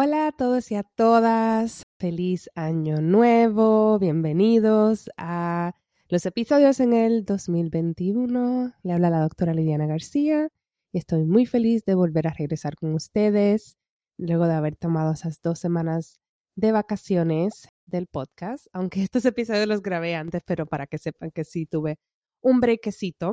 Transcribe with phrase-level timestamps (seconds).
[0.00, 5.74] Hola a todos y a todas, feliz año nuevo, bienvenidos a
[6.08, 8.74] los episodios en el 2021.
[8.84, 10.50] Le habla la doctora Lidiana García
[10.92, 13.76] estoy muy feliz de volver a regresar con ustedes
[14.16, 16.20] luego de haber tomado esas dos semanas
[16.54, 21.42] de vacaciones del podcast, aunque estos episodios los grabé antes, pero para que sepan que
[21.42, 21.98] sí tuve
[22.40, 23.32] un brequecito.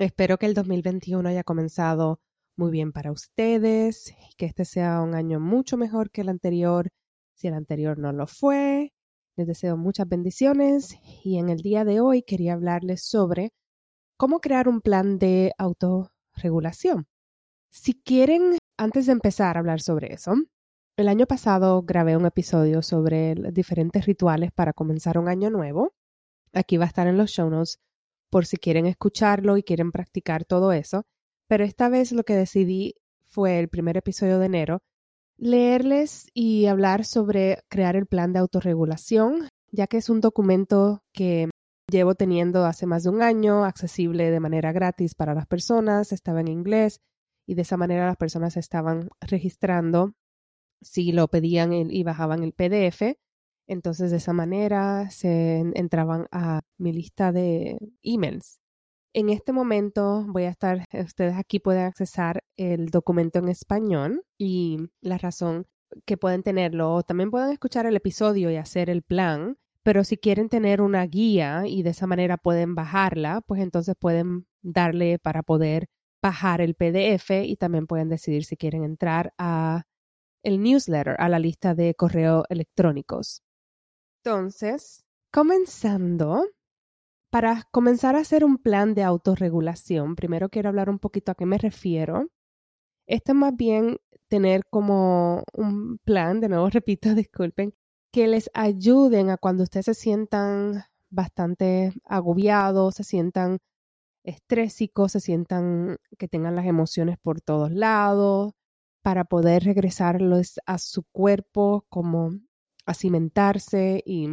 [0.00, 2.18] Espero que el 2021 haya comenzado
[2.56, 6.88] muy bien para ustedes que este sea un año mucho mejor que el anterior,
[7.34, 8.92] si el anterior no lo fue.
[9.36, 13.52] Les deseo muchas bendiciones y en el día de hoy quería hablarles sobre
[14.18, 17.06] cómo crear un plan de autorregulación.
[17.70, 20.34] Si quieren, antes de empezar a hablar sobre eso,
[20.98, 25.94] el año pasado grabé un episodio sobre diferentes rituales para comenzar un año nuevo.
[26.52, 27.78] Aquí va a estar en los show notes
[28.30, 31.06] por si quieren escucharlo y quieren practicar todo eso.
[31.52, 32.94] Pero esta vez lo que decidí
[33.26, 34.80] fue el primer episodio de enero,
[35.36, 41.50] leerles y hablar sobre crear el plan de autorregulación, ya que es un documento que
[41.90, 46.40] llevo teniendo hace más de un año, accesible de manera gratis para las personas, estaba
[46.40, 47.00] en inglés
[47.46, 50.14] y de esa manera las personas estaban registrando
[50.80, 53.18] si lo pedían y bajaban el PDF.
[53.66, 58.61] Entonces de esa manera se entraban a mi lista de emails
[59.14, 64.78] en este momento voy a estar, ustedes aquí pueden accesar el documento en español y
[65.00, 65.66] la razón
[66.06, 70.48] que pueden tenerlo, también pueden escuchar el episodio y hacer el plan, pero si quieren
[70.48, 75.88] tener una guía y de esa manera pueden bajarla, pues entonces pueden darle para poder
[76.22, 79.82] bajar el PDF y también pueden decidir si quieren entrar a
[80.44, 83.42] el newsletter, a la lista de correo electrónicos.
[84.24, 86.46] Entonces, comenzando,
[87.32, 91.46] para comenzar a hacer un plan de autorregulación, primero quiero hablar un poquito a qué
[91.46, 92.28] me refiero.
[93.06, 93.96] Esto es más bien
[94.28, 97.74] tener como un plan, de nuevo repito, disculpen,
[98.12, 103.60] que les ayuden a cuando ustedes se sientan bastante agobiados, se sientan
[104.24, 108.52] estrésicos, se sientan que tengan las emociones por todos lados,
[109.02, 112.32] para poder regresarlos a su cuerpo, como
[112.84, 114.28] a cimentarse y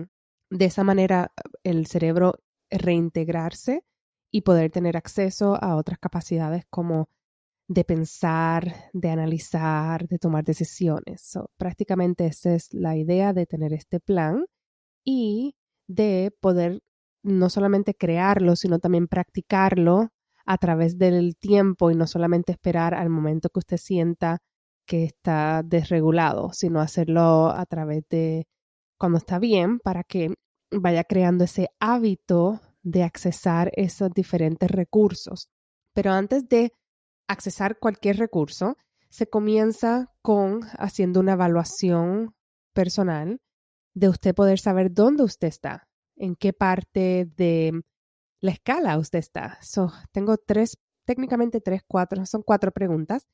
[0.50, 1.32] de esa manera
[1.64, 2.34] el cerebro
[2.72, 3.84] reintegrarse
[4.32, 7.10] y poder tener acceso a otras capacidades como
[7.68, 11.38] de pensar, de analizar, de tomar decisiones.
[11.58, 14.46] prácticamente esa es la idea de tener este plan
[15.06, 15.56] y
[15.88, 16.82] de poder
[17.24, 20.10] no solamente crearlo, sino también practicarlo
[20.46, 24.40] a través del tiempo y no solamente esperar al momento que usted sienta
[24.88, 28.48] que está desregulado, sino hacerlo a través de
[28.98, 30.34] cuando está bien para que
[30.72, 35.50] vaya creando ese hábito de accesar esos diferentes recursos.
[35.94, 36.74] Pero antes de
[37.28, 38.78] accesar cualquier recurso,
[39.10, 42.36] se comienza con haciendo una evaluación
[42.74, 43.42] personal
[43.94, 47.82] de usted poder saber dónde usted está, en qué parte de
[48.40, 49.60] la escala usted está.
[50.12, 53.28] tengo tres, técnicamente tres, cuatro, son cuatro preguntas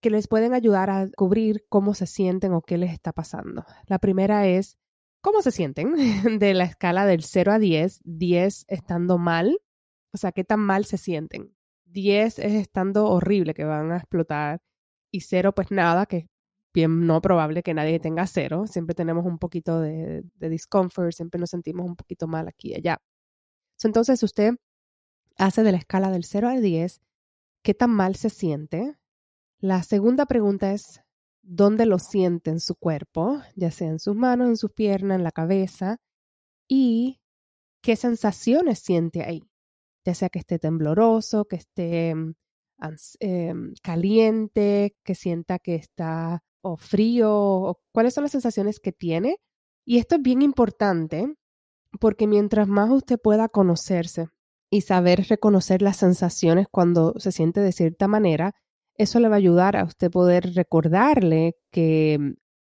[0.00, 3.64] que les pueden ayudar a cubrir cómo se sienten o qué les está pasando.
[3.86, 4.76] La primera es,
[5.22, 5.94] ¿Cómo se sienten
[6.40, 8.00] de la escala del 0 a 10?
[8.04, 9.58] 10 estando mal,
[10.12, 11.54] o sea, ¿qué tan mal se sienten?
[11.86, 14.60] 10 es estando horrible, que van a explotar.
[15.12, 16.28] Y 0, pues nada, que
[16.74, 18.66] bien no probable que nadie tenga 0.
[18.66, 22.74] Siempre tenemos un poquito de, de discomfort, siempre nos sentimos un poquito mal aquí y
[22.76, 22.98] allá.
[23.84, 24.54] Entonces, usted
[25.38, 27.00] hace de la escala del 0 al 10,
[27.62, 28.96] ¿qué tan mal se siente?
[29.60, 31.02] La segunda pregunta es,
[31.42, 35.24] dónde lo siente en su cuerpo, ya sea en sus manos, en sus piernas, en
[35.24, 35.98] la cabeza,
[36.68, 37.20] y
[37.82, 39.42] qué sensaciones siente ahí,
[40.04, 42.10] ya sea que esté tembloroso, que esté
[43.20, 46.42] em, caliente, que sienta que está
[46.78, 49.38] frío, o cuáles son las sensaciones que tiene.
[49.84, 51.34] Y esto es bien importante
[52.00, 54.28] porque mientras más usted pueda conocerse
[54.70, 58.54] y saber reconocer las sensaciones cuando se siente de cierta manera,
[58.98, 62.32] eso le va a ayudar a usted poder recordarle que mm,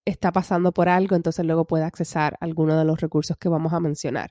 [0.06, 3.80] está pasando por algo, entonces luego puede accesar alguno de los recursos que vamos a
[3.80, 4.30] mencionar.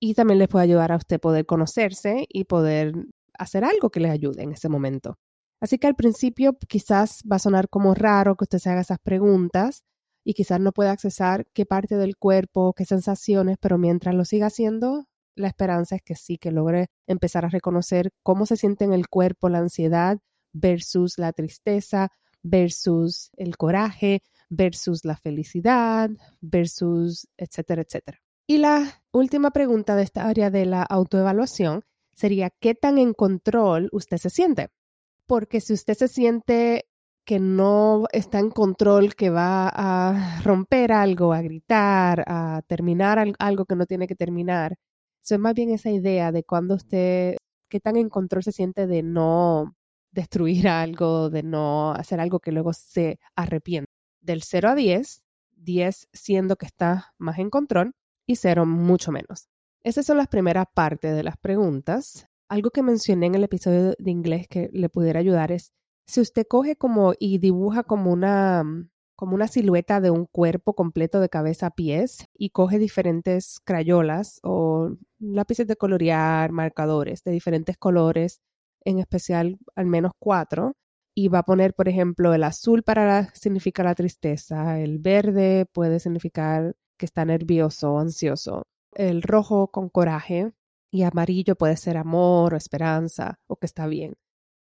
[0.00, 2.94] Y también le puede ayudar a usted poder conocerse y poder
[3.38, 5.16] hacer algo que le ayude en ese momento.
[5.60, 8.98] Así que al principio quizás va a sonar como raro que usted se haga esas
[8.98, 9.84] preguntas
[10.24, 14.46] y quizás no pueda accesar qué parte del cuerpo, qué sensaciones, pero mientras lo siga
[14.46, 15.06] haciendo,
[15.36, 19.08] la esperanza es que sí, que logre empezar a reconocer cómo se siente en el
[19.08, 20.18] cuerpo la ansiedad
[20.52, 22.10] versus la tristeza,
[22.42, 26.10] versus el coraje, versus la felicidad,
[26.40, 28.18] versus etcétera, etcétera.
[28.46, 33.88] Y la última pregunta de esta área de la autoevaluación sería, ¿qué tan en control
[33.92, 34.68] usted se siente?
[35.26, 36.86] Porque si usted se siente
[37.24, 43.64] que no está en control, que va a romper algo, a gritar, a terminar algo
[43.64, 44.76] que no tiene que terminar,
[45.22, 47.36] eso es más bien esa idea de cuando usted,
[47.68, 49.76] qué tan en control se siente de no
[50.12, 53.90] destruir algo, de no hacer algo que luego se arrepiente.
[54.20, 55.24] Del 0 a 10,
[55.56, 57.94] 10 siendo que está más en control
[58.26, 59.48] y 0 mucho menos.
[59.82, 62.26] Esas son las primeras partes de las preguntas.
[62.48, 65.72] Algo que mencioné en el episodio de inglés que le pudiera ayudar es
[66.06, 68.64] si usted coge como y dibuja como una
[69.16, 74.40] como una silueta de un cuerpo completo de cabeza a pies y coge diferentes crayolas
[74.42, 78.40] o lápices de colorear, marcadores de diferentes colores
[78.84, 80.74] en especial al menos cuatro,
[81.14, 86.00] y va a poner, por ejemplo, el azul para significar la tristeza, el verde puede
[86.00, 90.52] significar que está nervioso ansioso, el rojo con coraje
[90.90, 94.14] y amarillo puede ser amor o esperanza o que está bien.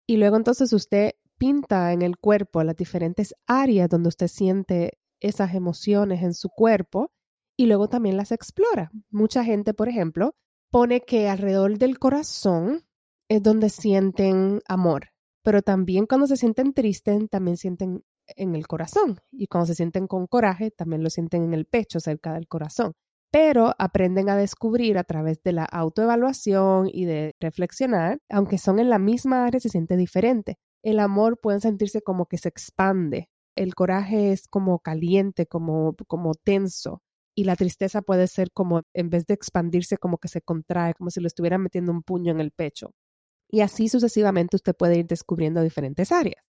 [0.08, 5.54] Y luego entonces usted pinta en el cuerpo las diferentes áreas donde usted siente esas
[5.54, 7.12] emociones en su cuerpo
[7.58, 8.92] y luego también las explora.
[9.10, 10.36] Mucha gente, por ejemplo,
[10.70, 12.87] pone que alrededor del corazón
[13.30, 15.10] es donde sienten amor,
[15.44, 18.04] pero también cuando se sienten tristes, también sienten
[18.36, 22.00] en el corazón y cuando se sienten con coraje, también lo sienten en el pecho,
[22.00, 22.94] cerca del corazón.
[23.32, 28.90] Pero aprenden a descubrir a través de la autoevaluación y de reflexionar, aunque son en
[28.90, 30.58] la misma área, se siente diferente.
[30.84, 36.36] El amor puede sentirse como que se expande, el coraje es como caliente, como, como
[36.36, 37.02] tenso,
[37.36, 41.10] y la tristeza puede ser como, en vez de expandirse, como que se contrae, como
[41.10, 42.92] si lo estuvieran metiendo un puño en el pecho.
[43.50, 46.44] Y así sucesivamente usted puede ir descubriendo diferentes áreas.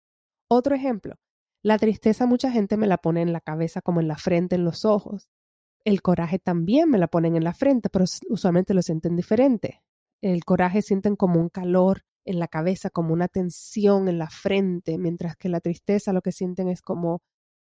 [0.49, 1.17] Otro ejemplo,
[1.63, 4.65] la tristeza mucha gente me la pone en la cabeza como en la frente, en
[4.65, 5.29] los ojos.
[5.85, 9.83] El coraje también me la ponen en la frente, pero usualmente lo sienten diferente.
[10.21, 14.99] El coraje sienten como un calor en la cabeza, como una tensión en la frente,
[14.99, 17.23] mientras que la tristeza lo que sienten es como,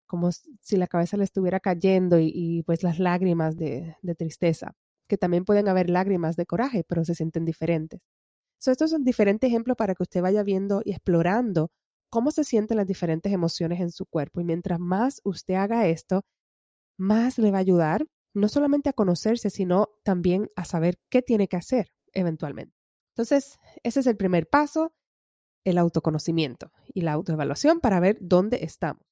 [0.06, 4.74] como si la cabeza le estuviera cayendo y, pues las lágrimas de, de tristeza,
[5.08, 8.00] que también pueden haber lágrimas de coraje, pero se sienten diferentes
[8.66, 11.70] estos son diferentes ejemplos para que usted vaya viendo y explorando
[12.10, 14.40] cómo se sienten las diferentes emociones en su cuerpo.
[14.40, 16.22] Y mientras más usted haga esto,
[16.98, 21.48] más le va a ayudar no solamente a conocerse, sino también a saber qué tiene
[21.48, 22.74] que hacer eventualmente.
[23.14, 24.92] Entonces, ese es el primer paso,
[25.64, 29.02] el autoconocimiento y la autoevaluación para ver dónde estamos.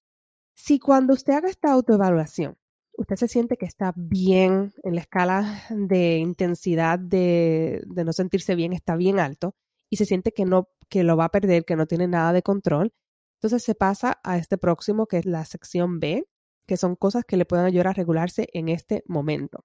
[0.54, 2.56] Si cuando usted haga esta autoevaluación
[2.96, 8.72] usted se siente que está bien en la escala de intensidad de, no sentirse bien,
[8.72, 9.54] está bien alto
[9.90, 12.43] y se siente que no, que lo va a perder, que no tiene nada de
[12.43, 12.93] control,
[13.40, 16.26] entonces se pasa a este próximo que es la sección B,
[16.66, 19.64] que son cosas que le pueden ayudar a regularse en este momento.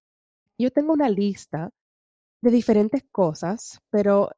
[0.60, 1.72] Yo tengo una lista
[2.44, 4.30] de diferentes cosas, pero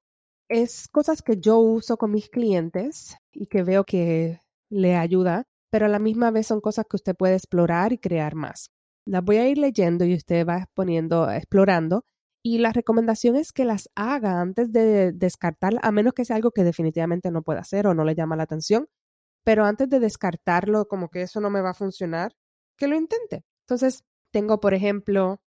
[0.49, 4.39] es cosas que yo uso con mis clientes y que veo que
[4.69, 8.35] le ayuda, pero a la misma vez son cosas que usted puede explorar y crear
[8.35, 8.71] más.
[9.05, 12.05] Las voy a ir leyendo y usted va poniendo, explorando.
[12.41, 16.51] Y la recomendación es que las haga antes de descartar, a menos que sea algo
[16.51, 18.87] que definitivamente no pueda hacer o no le llama la atención.
[19.43, 22.33] Pero antes de descartarlo, como que eso no me va a funcionar,
[22.77, 23.45] que lo intente.
[23.61, 25.41] Entonces, tengo, por ejemplo,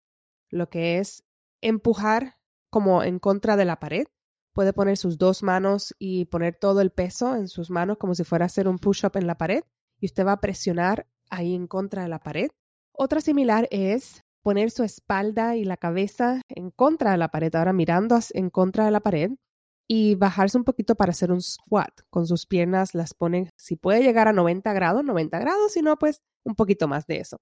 [0.50, 1.24] lo que es
[1.62, 2.36] empujar
[2.70, 4.06] como en contra de la pared.
[4.54, 8.24] Puede poner sus dos manos y poner todo el peso en sus manos como si
[8.24, 9.64] fuera a hacer un push-up en la pared.
[10.00, 12.50] Y usted va a presionar ahí en contra de la pared
[12.98, 17.74] otra similar es poner su espalda y la cabeza en contra de la pared, ahora
[17.74, 19.32] mirando en contra de la pared
[19.88, 22.02] y bajarse un poquito para hacer un squat.
[22.10, 25.98] Con sus piernas las pone, si puede llegar a 90 grados, 90 grados, si no,
[25.98, 27.38] pues un poquito más de eso.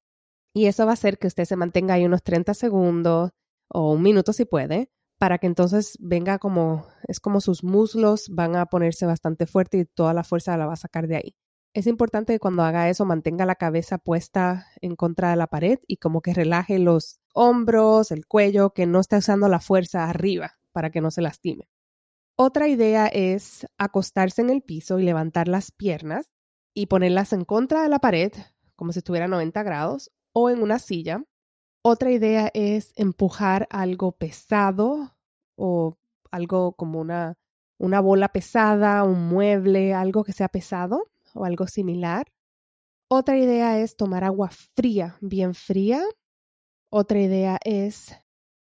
[0.53, 3.31] Y eso va a hacer que usted se mantenga ahí unos 30 segundos
[3.69, 8.55] o un minuto si puede, para que entonces venga como, es como sus muslos van
[8.55, 11.35] a ponerse bastante fuerte y toda la fuerza la va a sacar de ahí
[11.73, 15.79] es importante que cuando haga eso mantenga la cabeza puesta en contra de la pared
[15.87, 20.59] y como que relaje los hombros, el cuello, que no esté usando la fuerza arriba
[20.71, 21.67] para que no se lastime.
[22.35, 26.31] Otra idea es acostarse en el piso y levantar las piernas
[26.75, 28.31] y ponerlas en contra de la pared,
[28.75, 31.23] como si estuviera a 90 grados, o en una silla.
[31.81, 35.15] Otra idea es empujar algo pesado
[35.55, 35.97] o
[36.31, 37.37] algo como una
[37.79, 42.27] una bola pesada, un mueble, algo que sea pesado o algo similar.
[43.09, 46.03] Otra idea es tomar agua fría, bien fría.
[46.91, 48.15] Otra idea es,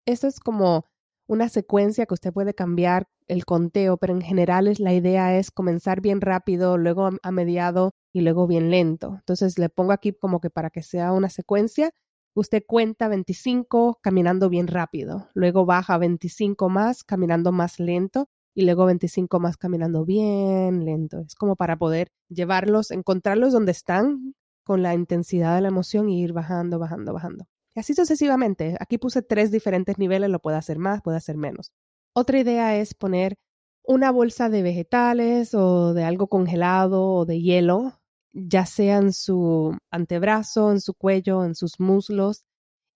[0.05, 0.85] esto es como
[1.27, 5.51] una secuencia que usted puede cambiar el conteo, pero en general es, la idea es
[5.51, 9.15] comenzar bien rápido, luego a mediado y luego bien lento.
[9.19, 11.91] Entonces le pongo aquí como que para que sea una secuencia,
[12.35, 18.85] usted cuenta 25 caminando bien rápido, luego baja 25 más caminando más lento y luego
[18.85, 21.19] 25 más caminando bien lento.
[21.21, 26.21] Es como para poder llevarlos, encontrarlos donde están con la intensidad de la emoción y
[26.21, 27.45] ir bajando, bajando, bajando.
[27.75, 28.77] Y así sucesivamente.
[28.79, 31.71] Aquí puse tres diferentes niveles, lo puede hacer más, puede hacer menos.
[32.15, 33.35] Otra idea es poner
[33.83, 37.99] una bolsa de vegetales o de algo congelado o de hielo,
[38.31, 42.43] ya sea en su antebrazo, en su cuello, en sus muslos.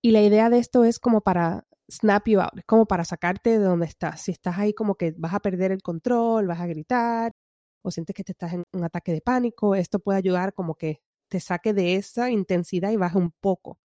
[0.02, 3.66] Y la idea de esto es como para snap you out, como para sacarte de
[3.66, 4.22] donde estás.
[4.22, 7.32] Si estás ahí como que vas a perder el control, vas a gritar
[7.84, 11.00] o sientes que te estás en un ataque de pánico, esto puede ayudar como que
[11.30, 13.80] te saque de esa intensidad y baje un poco.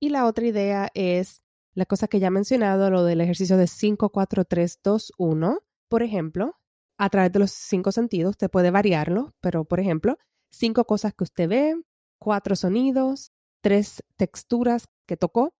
[0.00, 1.42] Y la otra idea es
[1.74, 5.58] la cosa que ya he mencionado, lo del ejercicio de 5, 4, 3, 2, 1.
[5.88, 6.56] Por ejemplo,
[6.98, 10.16] a través de los cinco sentidos, usted puede variarlo, pero por ejemplo,
[10.50, 11.74] cinco cosas que usted ve,
[12.18, 15.54] cuatro sonidos, tres texturas que tocó,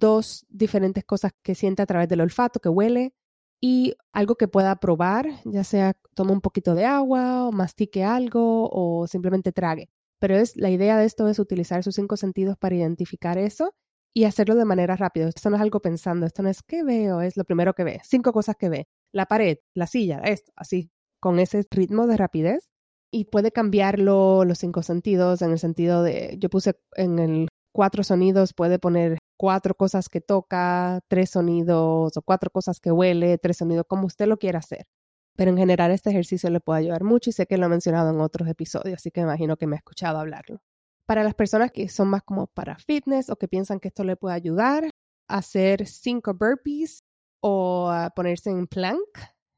[0.00, 3.14] dos diferentes cosas que siente a través del olfato, que huele,
[3.60, 8.68] y algo que pueda probar, ya sea toma un poquito de agua o mastique algo
[8.72, 9.90] o simplemente trague.
[10.18, 13.74] Pero es, la idea de esto es utilizar sus cinco sentidos para identificar eso
[14.14, 15.28] y hacerlo de manera rápida.
[15.28, 18.00] Esto no es algo pensando, esto no es qué veo, es lo primero que ve.
[18.04, 18.88] Cinco cosas que ve.
[19.12, 20.90] La pared, la silla, esto, así,
[21.20, 22.70] con ese ritmo de rapidez.
[23.12, 28.04] Y puede cambiarlo los cinco sentidos en el sentido de, yo puse en el cuatro
[28.04, 33.56] sonidos, puede poner cuatro cosas que toca, tres sonidos o cuatro cosas que huele, tres
[33.56, 34.86] sonidos, como usted lo quiera hacer.
[35.34, 38.10] Pero en general este ejercicio le puede ayudar mucho y sé que lo he mencionado
[38.10, 40.60] en otros episodios, así que imagino que me ha escuchado hablarlo.
[41.06, 44.14] Para las personas que son más como para fitness o que piensan que esto le
[44.14, 44.90] puede ayudar,
[45.26, 47.02] hacer cinco burpees
[47.40, 49.08] o ponerse en plank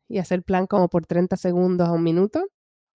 [0.08, 2.46] y hacer plank como por 30 segundos a un minuto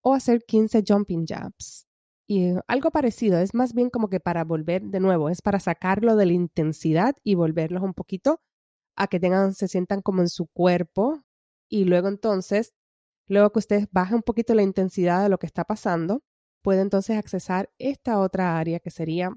[0.01, 1.87] o hacer 15 jumping jabs.
[2.33, 6.15] Y algo parecido, es más bien como que para volver de nuevo, es para sacarlo
[6.15, 8.41] de la intensidad y volverlos un poquito
[8.95, 11.21] a que tengan, se sientan como en su cuerpo
[11.69, 12.73] y luego entonces,
[13.27, 16.23] luego que ustedes bajen un poquito la intensidad de lo que está pasando,
[16.63, 19.31] puede entonces accesar esta otra área que sería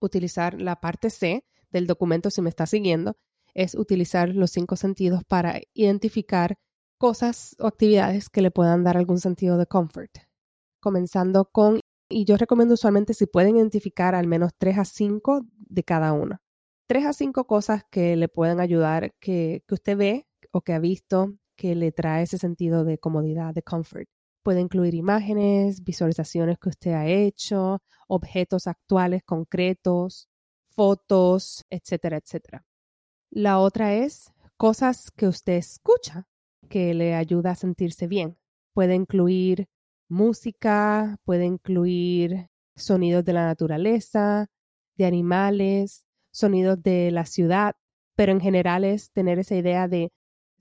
[0.00, 3.16] utilizar la parte C del documento si me está siguiendo,
[3.54, 6.56] es utilizar los cinco sentidos para identificar
[6.98, 10.10] cosas o actividades que le puedan dar algún sentido de comfort.
[10.80, 15.82] Comenzando con, y yo recomiendo usualmente si pueden identificar al menos tres a cinco de
[15.84, 16.42] cada una.
[16.86, 20.78] Tres a cinco cosas que le pueden ayudar, que, que usted ve o que ha
[20.78, 24.08] visto que le trae ese sentido de comodidad, de comfort.
[24.42, 30.28] Puede incluir imágenes, visualizaciones que usted ha hecho, objetos actuales concretos,
[30.68, 32.64] fotos, etcétera, etcétera.
[33.30, 36.28] La otra es cosas que usted escucha
[36.68, 38.38] que le ayuda a sentirse bien.
[38.74, 39.68] Puede incluir
[40.08, 44.46] música, puede incluir sonidos de la naturaleza,
[44.96, 47.76] de animales, sonidos de la ciudad,
[48.16, 50.12] pero en general es tener esa idea de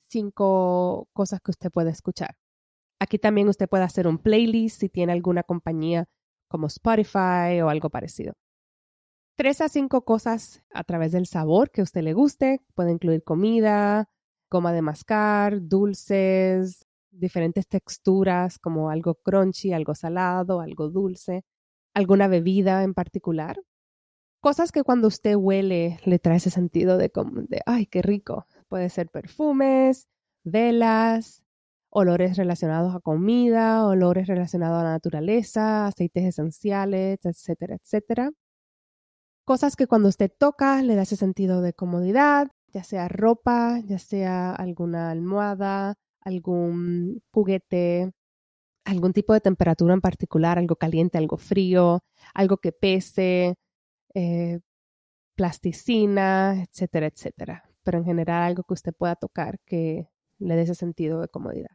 [0.08, 2.36] cinco cosas que usted puede escuchar.
[3.00, 6.08] Aquí también usted puede hacer un playlist si tiene alguna compañía
[6.48, 8.34] como Spotify o algo parecido.
[9.36, 12.62] Tres a cinco cosas a través del sabor que a usted le guste.
[12.76, 14.10] Puede incluir comida,
[14.50, 16.83] goma de mascar, dulces,
[17.14, 21.44] diferentes texturas como algo crunchy, algo salado, algo dulce,
[21.94, 23.62] alguna bebida en particular.
[24.42, 27.12] Cosas que cuando usted huele le trae ese sentido de,
[27.48, 28.46] de ay, qué rico.
[28.68, 30.08] Puede ser perfumes,
[30.44, 31.46] velas,
[31.90, 38.32] olores relacionados a comida, olores relacionados a la naturaleza, aceites esenciales, etcétera, etcétera.
[39.46, 44.00] Cosas que cuando usted toca le da ese sentido de comodidad, ya sea ropa, ya
[44.00, 48.12] sea alguna almohada, algún juguete,
[48.86, 52.04] algún tipo de temperatura en particular, algo caliente, algo frío,
[52.34, 53.56] algo que pese,
[54.16, 54.60] eh,
[55.36, 60.76] plasticina, etcétera, etcétera pero en general algo que usted pueda tocar que le dé ese
[60.76, 61.72] sentido de comodidad.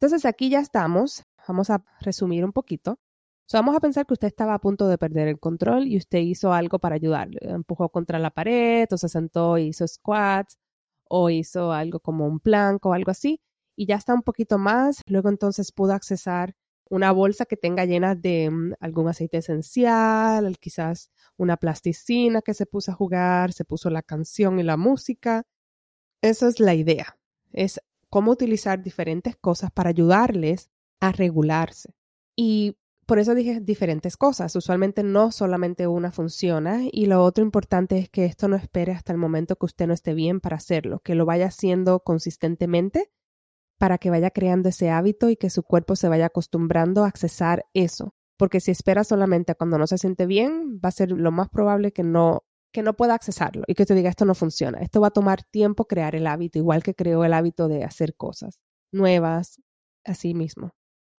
[0.00, 1.24] Entonces aquí ya estamos.
[1.48, 2.98] Vamos a resumir un poquito.
[3.52, 6.52] vamos a pensar que usted estaba a punto de perder el control y usted hizo
[6.52, 7.38] algo para ayudarle.
[7.42, 10.58] Empujó contra la pared o se sentó y hizo squats
[11.08, 13.40] o hizo algo como un plank o algo así
[13.76, 15.02] y ya está un poquito más.
[15.06, 16.54] Luego entonces pudo accesar
[16.88, 22.66] una bolsa que tenga llena de mm, algún aceite esencial, quizás una plasticina que se
[22.66, 25.44] puso a jugar, se puso la canción y la música.
[26.22, 27.18] Esa es la idea.
[27.52, 30.70] Es cómo utilizar diferentes cosas para ayudarles
[31.00, 31.94] a regularse.
[32.36, 34.54] Y por eso dije diferentes cosas.
[34.56, 39.12] Usualmente no solamente una funciona y lo otro importante es que esto no espere hasta
[39.12, 43.10] el momento que usted no esté bien para hacerlo, que lo vaya haciendo consistentemente
[43.78, 47.66] para que vaya creando ese hábito y que su cuerpo se vaya acostumbrando a accesar
[47.74, 48.14] eso.
[48.36, 51.92] Porque si espera solamente cuando no se siente bien, va a ser lo más probable
[51.92, 54.80] que no que no pueda accesarlo y que te diga esto no funciona.
[54.80, 58.14] Esto va a tomar tiempo crear el hábito, igual que creó el hábito de hacer
[58.16, 58.60] cosas
[58.92, 59.62] nuevas,
[60.04, 60.74] así mismo.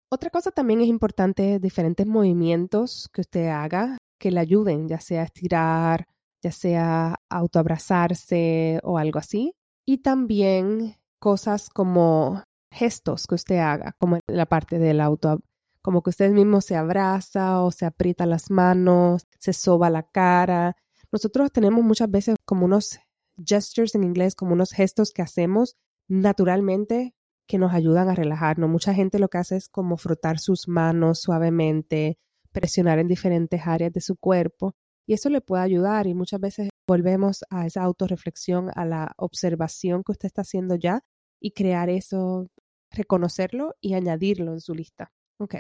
[0.09, 5.23] Otra cosa también es importante, diferentes movimientos que usted haga que le ayuden, ya sea
[5.23, 6.05] estirar,
[6.41, 9.53] ya sea autoabrazarse o algo así.
[9.85, 15.41] Y también cosas como gestos que usted haga, como la parte del auto,
[15.81, 20.75] como que usted mismo se abraza o se aprieta las manos, se soba la cara,
[21.11, 22.99] nosotros tenemos muchas veces como unos
[23.43, 25.75] gestures en inglés, como unos gestos que hacemos
[26.09, 27.13] naturalmente
[27.47, 28.69] que nos ayudan a relajarnos.
[28.69, 32.17] Mucha gente lo que hace es como frotar sus manos suavemente,
[32.51, 34.75] presionar en diferentes áreas de su cuerpo
[35.05, 40.03] y eso le puede ayudar y muchas veces volvemos a esa autorreflexión, a la observación
[40.03, 41.01] que usted está haciendo ya
[41.39, 42.47] y crear eso,
[42.91, 45.11] reconocerlo y añadirlo en su lista.
[45.39, 45.55] Ok.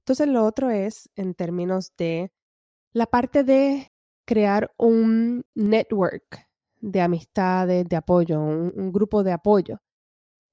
[0.00, 2.32] Entonces lo otro es en términos de
[2.92, 3.92] la parte de
[4.26, 6.48] crear un network
[6.80, 9.78] de amistades, de apoyo, un, grupo de apoyo.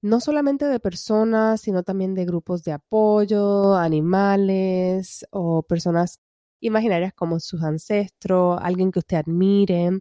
[0.02, 6.20] No solamente de personas, sino también de grupos de apoyo, animales o personas
[6.60, 9.98] imaginarias como sus ancestros, alguien que usted admire.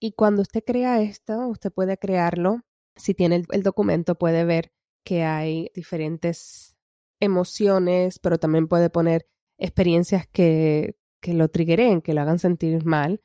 [0.00, 2.60] Y cuando usted crea esto, usted puede crearlo.
[2.96, 4.72] Si tiene el documento, puede ver
[5.04, 6.76] que hay diferentes
[7.20, 9.26] emociones, pero también puede poner
[9.58, 13.20] experiencias que, que lo triggeren, que lo hagan sentir mal.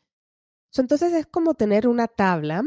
[0.77, 2.63] entonces es como tener una tabla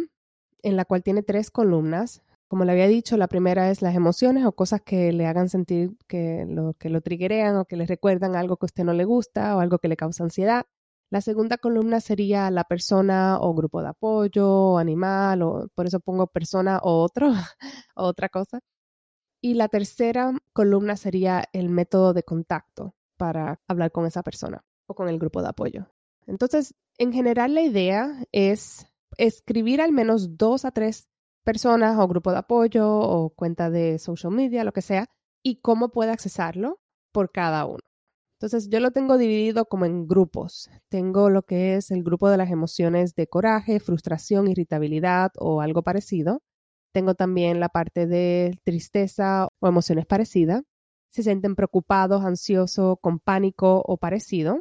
[0.63, 2.23] en la cual tiene tres columnas.
[2.49, 5.97] Como le había dicho, la primera es las emociones o cosas que le hagan sentir
[6.07, 9.05] que lo, que lo triggerean o que le recuerdan algo que a usted no le
[9.05, 10.65] gusta o algo que le causa ansiedad.
[11.11, 16.01] La segunda columna sería la persona o grupo de apoyo o animal, o por eso
[16.01, 17.29] pongo persona o otro,
[17.97, 18.61] o otra cosa.
[19.41, 24.95] Y la tercera columna sería el método de contacto para hablar con esa persona o
[24.95, 25.87] con el grupo de apoyo.
[26.27, 31.08] Entonces, en general la idea es escribir al menos dos a tres
[31.49, 35.07] personas o grupo de apoyo o cuenta de social media, lo que sea,
[35.43, 36.79] y cómo puede accesarlo
[37.11, 37.81] por cada uno.
[38.37, 40.69] Entonces, yo lo tengo dividido como en grupos.
[40.91, 45.81] Tengo lo que es el grupo de las emociones de coraje, frustración, irritabilidad o algo
[45.83, 46.43] parecido.
[46.93, 50.65] Tengo también la parte de tristeza o emociones parecidas.
[51.09, 54.61] Se sienten preocupados, ansiosos, con pánico o parecido.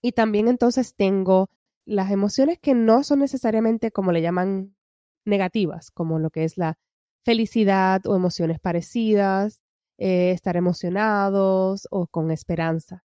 [0.00, 1.48] Y también entonces tengo
[1.84, 4.76] las emociones que no son necesariamente como le llaman
[5.24, 6.76] negativas, como lo que es la
[7.24, 9.60] felicidad o emociones parecidas,
[9.98, 13.04] eh, estar emocionados o con esperanza.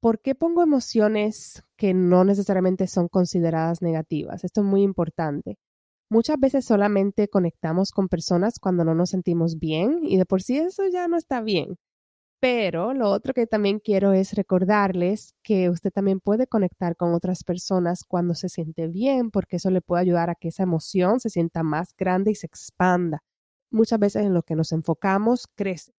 [0.00, 4.44] ¿Por qué pongo emociones que no necesariamente son consideradas negativas?
[4.44, 5.56] Esto es muy importante.
[6.10, 10.58] Muchas veces solamente conectamos con personas cuando no nos sentimos bien y de por sí
[10.58, 11.76] eso ya no está bien.
[12.44, 17.42] Pero lo otro que también quiero es recordarles que usted también puede conectar con otras
[17.42, 21.30] personas cuando se siente bien, porque eso le puede ayudar a que esa emoción se
[21.30, 23.22] sienta más grande y se expanda.
[23.70, 25.94] Muchas veces en lo que nos enfocamos crece.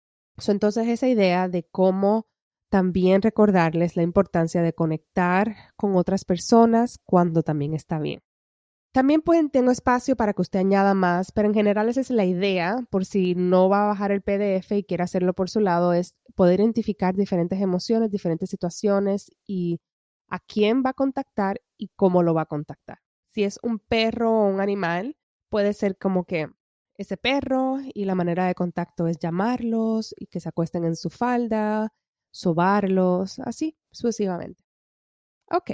[0.46, 2.26] entonces esa idea de cómo
[2.68, 8.20] también recordarles la importancia de conectar con otras personas cuando también está bien.
[8.94, 12.24] También pueden, tengo espacio para que usted añada más, pero en general esa es la
[12.26, 15.92] idea, por si no va a bajar el PDF y quiere hacerlo por su lado,
[15.92, 19.80] es poder identificar diferentes emociones, diferentes situaciones y
[20.28, 22.98] a quién va a contactar y cómo lo va a contactar.
[23.28, 25.16] Si es un perro o un animal,
[25.48, 26.50] puede ser como que
[26.96, 31.10] ese perro y la manera de contacto es llamarlos y que se acuesten en su
[31.10, 31.92] falda,
[32.30, 34.64] sobarlos, así sucesivamente.
[35.50, 35.72] Ok,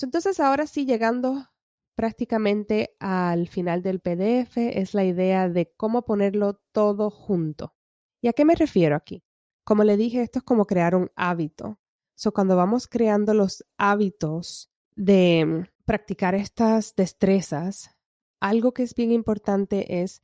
[0.00, 1.46] entonces ahora sí llegando
[1.94, 7.74] prácticamente al final del PDF es la idea de cómo ponerlo todo junto.
[8.22, 9.22] ¿Y a qué me refiero aquí?
[9.68, 11.78] Como le dije, esto es como crear un hábito.
[12.16, 17.90] So, cuando vamos creando los hábitos de mm, practicar estas destrezas,
[18.40, 20.22] algo que es bien importante es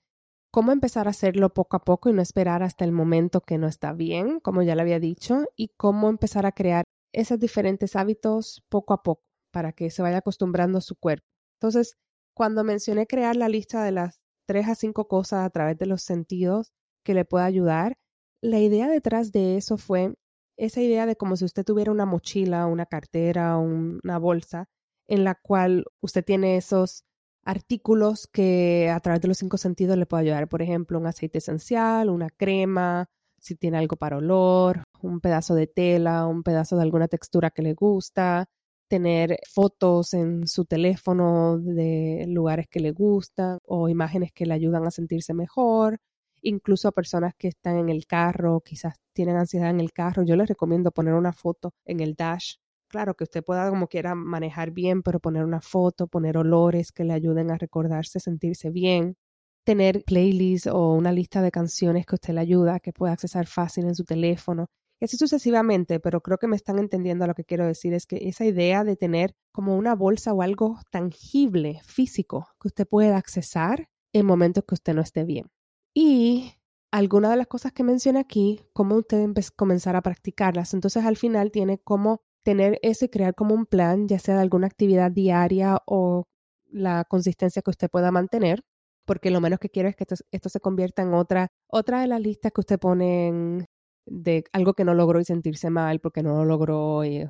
[0.50, 3.66] cómo empezar a hacerlo poco a poco y no esperar hasta el momento que no
[3.66, 8.64] está bien, como ya le había dicho, y cómo empezar a crear esos diferentes hábitos
[8.70, 11.26] poco a poco para que se vaya acostumbrando su cuerpo.
[11.60, 11.98] Entonces,
[12.32, 16.00] cuando mencioné crear la lista de las tres a cinco cosas a través de los
[16.00, 16.72] sentidos
[17.04, 17.98] que le pueda ayudar,
[18.44, 20.14] la idea detrás de eso fue
[20.58, 24.66] esa idea de como si usted tuviera una mochila, una cartera, una bolsa
[25.08, 27.04] en la cual usted tiene esos
[27.42, 30.48] artículos que a través de los cinco sentidos le puede ayudar.
[30.48, 33.06] Por ejemplo, un aceite esencial, una crema,
[33.40, 37.62] si tiene algo para olor, un pedazo de tela, un pedazo de alguna textura que
[37.62, 38.46] le gusta,
[38.88, 44.86] tener fotos en su teléfono de lugares que le gustan o imágenes que le ayudan
[44.86, 45.98] a sentirse mejor,
[46.44, 50.36] incluso a personas que están en el carro, quizás tienen ansiedad en el carro, yo
[50.36, 52.54] les recomiendo poner una foto en el dash.
[52.88, 57.04] Claro, que usted pueda como quiera manejar bien, pero poner una foto, poner olores que
[57.04, 59.16] le ayuden a recordarse, sentirse bien,
[59.64, 63.86] tener playlists o una lista de canciones que usted le ayuda, que pueda accesar fácil
[63.86, 64.66] en su teléfono
[65.00, 68.28] y así sucesivamente, pero creo que me están entendiendo lo que quiero decir, es que
[68.28, 73.88] esa idea de tener como una bolsa o algo tangible, físico, que usted pueda accesar
[74.12, 75.46] en momentos que usted no esté bien.
[75.94, 76.52] Y
[76.90, 80.74] algunas de las cosas que mencioné aquí, cómo usted comenzar a practicarlas.
[80.74, 84.42] Entonces al final tiene como tener eso y crear como un plan, ya sea de
[84.42, 86.24] alguna actividad diaria o
[86.70, 88.62] la consistencia que usted pueda mantener,
[89.06, 92.20] porque lo menos que quiero es que esto, se convierta en otra, otra de las
[92.20, 93.66] listas que usted pone
[94.06, 97.28] de algo que no logró y sentirse mal porque no lo logró y,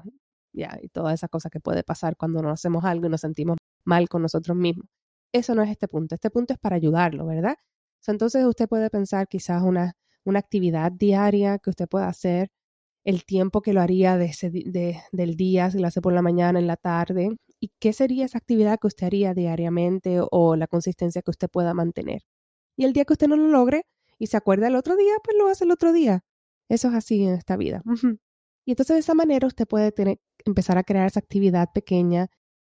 [0.52, 4.08] y todas esas cosas que puede pasar cuando no hacemos algo y nos sentimos mal
[4.08, 4.86] con nosotros mismos.
[5.32, 6.14] Eso no es este punto.
[6.14, 7.56] Este punto es para ayudarlo, ¿verdad?
[8.12, 12.50] Entonces usted puede pensar quizás una, una actividad diaria que usted pueda hacer,
[13.04, 14.32] el tiempo que lo haría de
[14.66, 18.24] de, del día, si lo hace por la mañana, en la tarde, y qué sería
[18.24, 22.22] esa actividad que usted haría diariamente o la consistencia que usted pueda mantener.
[22.76, 23.86] Y el día que usted no lo logre
[24.18, 26.24] y se acuerda el otro día, pues lo hace el otro día.
[26.68, 27.82] Eso es así en esta vida.
[28.66, 32.28] Y entonces de esa manera usted puede tener, empezar a crear esa actividad pequeña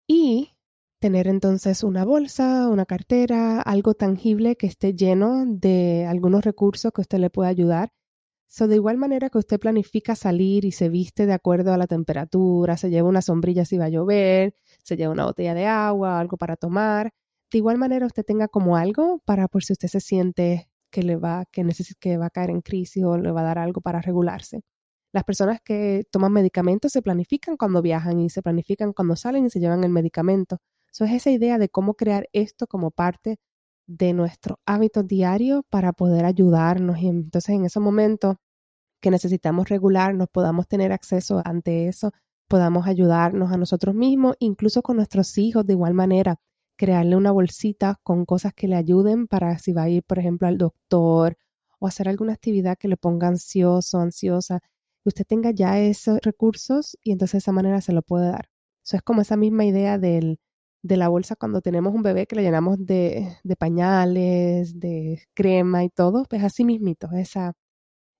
[0.06, 0.53] y
[1.04, 7.02] tener entonces una bolsa, una cartera, algo tangible que esté lleno de algunos recursos que
[7.02, 7.92] usted le pueda ayudar.
[8.46, 11.86] So, de igual manera que usted planifica salir y se viste de acuerdo a la
[11.86, 16.18] temperatura, se lleva una sombrilla si va a llover, se lleva una botella de agua,
[16.18, 17.12] algo para tomar.
[17.52, 21.16] De igual manera usted tenga como algo para por si usted se siente que le
[21.16, 21.66] va, que
[22.00, 24.62] que va a caer en crisis o le va a dar algo para regularse.
[25.12, 29.50] Las personas que toman medicamentos se planifican cuando viajan y se planifican cuando salen y
[29.50, 30.60] se llevan el medicamento.
[30.94, 33.40] Eso es esa idea de cómo crear esto como parte
[33.88, 36.98] de nuestro hábito diario para poder ayudarnos.
[36.98, 38.36] Y entonces en ese momento
[39.02, 42.12] que necesitamos regularnos, podamos tener acceso ante eso,
[42.48, 46.36] podamos ayudarnos a nosotros mismos, incluso con nuestros hijos de igual manera
[46.76, 50.46] crearle una bolsita con cosas que le ayuden para si va a ir, por ejemplo,
[50.48, 51.36] al doctor
[51.80, 54.60] o hacer alguna actividad que le ponga ansioso, ansiosa,
[55.04, 58.48] usted tenga ya esos recursos y entonces de esa manera se lo puede dar.
[58.84, 60.38] Eso es como esa misma idea del,
[60.84, 65.82] de la bolsa cuando tenemos un bebé que le llenamos de, de pañales, de crema
[65.82, 67.54] y todo, pues así mismito, esa,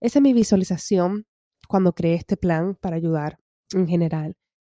[0.00, 1.26] esa es mi visualización
[1.68, 3.38] cuando creé este plan para ayudar
[3.74, 4.34] en general.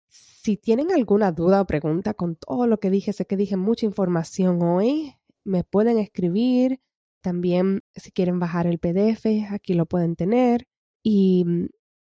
[0.09, 3.87] Si tienen alguna duda o pregunta con todo lo que dije, sé que dije mucha
[3.87, 6.81] información hoy, me pueden escribir.
[7.22, 10.66] También si quieren bajar el PDF, aquí lo pueden tener.
[11.03, 11.46] Y,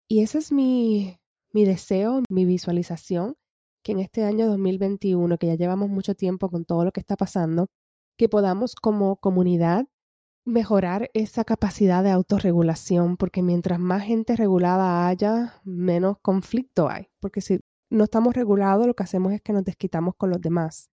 [0.08, 1.20] y ese es mi,
[1.52, 3.36] mi deseo, mi visualización,
[3.84, 7.16] que en este año 2021, que ya llevamos mucho tiempo con todo lo que está
[7.16, 7.68] pasando,
[8.18, 9.88] que podamos como comunidad
[10.46, 17.08] mejorar esa capacidad de autorregulación, porque mientras más gente regulada haya, menos conflicto hay.
[17.20, 20.90] Porque si no estamos regulados, lo que hacemos es que nos desquitamos con los demás.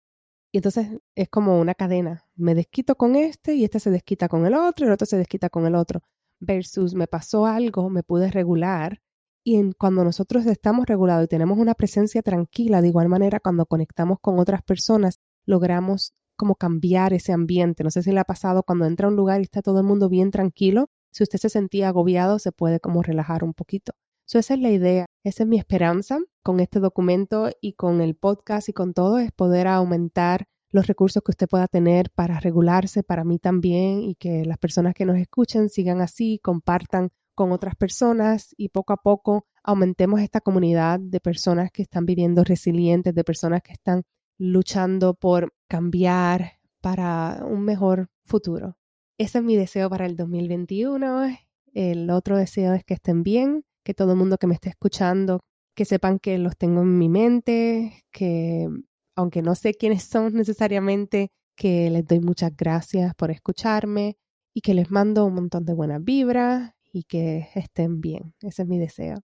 [0.53, 2.25] Y entonces es como una cadena.
[2.35, 5.16] Me desquito con este y este se desquita con el otro y el otro se
[5.16, 6.03] desquita con el otro.
[6.40, 9.03] Versus me pasó algo, me pude regular.
[9.48, 14.18] Y cuando nosotros estamos regulados y tenemos una presencia tranquila, de igual manera cuando conectamos
[14.20, 17.85] con otras personas, logramos como cambiar ese ambiente.
[17.85, 19.87] No sé si le ha pasado cuando entra a un lugar y está todo el
[19.87, 20.88] mundo bien tranquilo.
[21.12, 23.92] Si usted se sentía agobiado, se puede como relajar un poquito.
[24.24, 28.16] So, esa es la idea, esa es mi esperanza con este documento y con el
[28.16, 33.04] podcast y con todo, es poder aumentar los recursos que usted pueda tener para regularse,
[33.04, 37.77] para mí también, y que las personas que nos escuchen sigan así, compartan con otras
[37.77, 43.25] personas y poco a poco aumentemos esta comunidad de personas que están viviendo resilientes, de
[43.25, 44.03] personas que están
[44.38, 48.77] luchando por cambiar para un mejor futuro.
[49.18, 51.37] Ese es mi deseo para el 2021.
[51.75, 55.40] El otro deseo es que estén bien, que todo el mundo que me esté escuchando,
[55.75, 58.68] que sepan que los tengo en mi mente, que
[59.14, 64.16] aunque no sé quiénes son necesariamente, que les doy muchas gracias por escucharme
[64.55, 68.32] y que les mando un montón de buenas vibras y que estén bien.
[68.40, 69.20] Ese es mi deseo.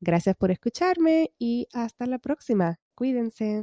[0.00, 2.80] Gracias por escucharme y hasta la próxima.
[2.96, 3.62] Cuídense.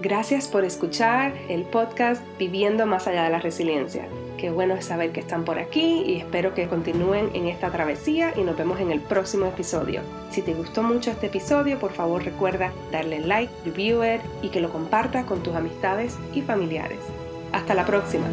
[0.00, 4.06] Gracias por escuchar el podcast Viviendo más allá de la resiliencia.
[4.38, 8.32] Qué bueno es saber que están por aquí y espero que continúen en esta travesía
[8.36, 10.02] y nos vemos en el próximo episodio.
[10.30, 14.60] Si te gustó mucho este episodio, por favor recuerda darle like, review it y que
[14.60, 17.00] lo compartas con tus amistades y familiares.
[17.52, 18.26] Hasta la próxima.